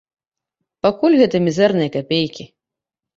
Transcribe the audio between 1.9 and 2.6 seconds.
капейкі.